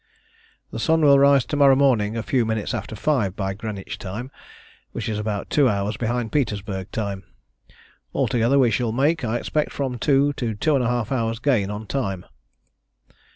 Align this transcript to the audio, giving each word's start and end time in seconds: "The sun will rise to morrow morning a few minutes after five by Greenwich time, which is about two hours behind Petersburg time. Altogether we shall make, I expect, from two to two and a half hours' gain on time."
"The 0.71 0.79
sun 0.79 1.01
will 1.03 1.19
rise 1.19 1.45
to 1.45 1.55
morrow 1.55 1.75
morning 1.75 2.17
a 2.17 2.23
few 2.23 2.43
minutes 2.43 2.73
after 2.73 2.95
five 2.95 3.35
by 3.35 3.53
Greenwich 3.53 3.99
time, 3.99 4.31
which 4.93 5.07
is 5.07 5.19
about 5.19 5.51
two 5.51 5.69
hours 5.69 5.95
behind 5.95 6.31
Petersburg 6.31 6.89
time. 6.91 7.23
Altogether 8.11 8.57
we 8.57 8.71
shall 8.71 8.91
make, 8.93 9.23
I 9.23 9.37
expect, 9.37 9.71
from 9.71 9.99
two 9.99 10.33
to 10.41 10.55
two 10.55 10.73
and 10.73 10.83
a 10.83 10.89
half 10.89 11.11
hours' 11.11 11.37
gain 11.37 11.69
on 11.69 11.85
time." 11.85 12.25